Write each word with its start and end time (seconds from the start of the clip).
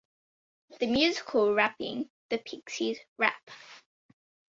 The 0.79 0.87
Musical", 0.87 1.53
rapping 1.53 2.09
the 2.31 2.39
"Pixes 2.39 2.97
Rap". 3.19 3.51